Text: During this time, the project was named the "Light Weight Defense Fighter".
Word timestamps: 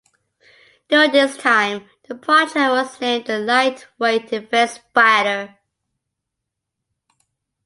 During 0.89 1.11
this 1.11 1.37
time, 1.37 1.87
the 2.07 2.15
project 2.15 2.55
was 2.71 2.99
named 2.99 3.25
the 3.27 3.37
"Light 3.37 3.85
Weight 3.99 4.31
Defense 4.31 4.79
Fighter". 4.95 5.55